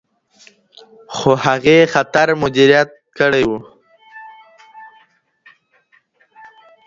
خو 1.15 1.31
هغې 1.45 1.77
خطر 1.93 2.27
مدیریت 2.41 2.89
کړی 3.17 3.43
و. 3.49 3.51